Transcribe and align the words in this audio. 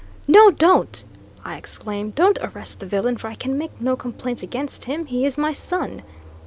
"No, 0.27 0.49
don't!" 0.49 1.03
I 1.45 1.57
exclaimed; 1.57 2.15
"Don't 2.15 2.39
arrest 2.41 2.79
the 2.79 2.87
villain, 2.87 3.17
for 3.17 3.27
I 3.27 3.35
can 3.35 3.55
make 3.55 3.79
no 3.79 3.95
complaint 3.95 4.41
against 4.41 4.85
him 4.85 5.05
he 5.05 5.27
is 5.27 5.37
my 5.37 5.53
son!" 5.53 6.01